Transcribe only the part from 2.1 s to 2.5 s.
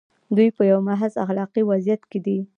کې دي.